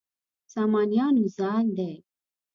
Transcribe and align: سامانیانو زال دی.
سامانیانو 0.53 1.23
زال 1.35 1.65
دی. 1.77 1.93